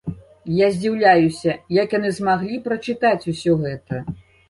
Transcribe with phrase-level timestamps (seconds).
[0.59, 4.07] Я здзіўляюся, як яны змаглі прачытаць усё гэта.